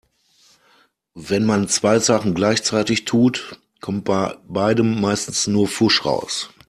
Wenn 1.13 1.45
man 1.45 1.67
zwei 1.67 1.99
Sachen 1.99 2.33
gleichzeitig 2.33 3.05
tut, 3.05 3.59
kommt 3.81 4.03
bei 4.05 4.35
beidem 4.47 4.99
meistens 4.99 5.45
nur 5.45 5.67
Pfusch 5.67 6.05
raus. 6.05 6.49